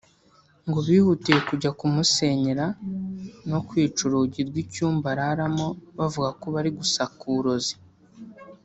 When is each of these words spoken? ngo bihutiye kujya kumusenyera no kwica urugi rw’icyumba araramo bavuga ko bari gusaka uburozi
ngo 0.67 0.79
bihutiye 0.87 1.39
kujya 1.49 1.71
kumusenyera 1.79 2.65
no 3.49 3.59
kwica 3.67 3.99
urugi 4.07 4.41
rw’icyumba 4.49 5.07
araramo 5.13 5.67
bavuga 5.97 6.29
ko 6.39 6.45
bari 6.55 6.69
gusaka 6.79 7.19
uburozi 7.29 7.75